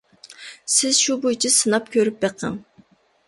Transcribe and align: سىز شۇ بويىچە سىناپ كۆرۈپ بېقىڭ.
سىز 0.75 1.01
شۇ 1.01 1.17
بويىچە 1.25 1.51
سىناپ 1.57 1.91
كۆرۈپ 1.97 2.17
بېقىڭ. 2.25 2.57